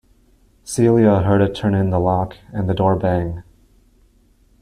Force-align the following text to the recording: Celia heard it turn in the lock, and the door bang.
Celia 0.63 1.19
heard 1.21 1.43
it 1.43 1.53
turn 1.53 1.75
in 1.75 1.91
the 1.91 1.99
lock, 1.99 2.35
and 2.51 2.67
the 2.67 2.73
door 2.73 2.95
bang. 2.95 3.43